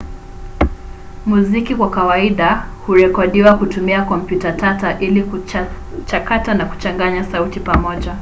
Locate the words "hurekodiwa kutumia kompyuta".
2.85-4.51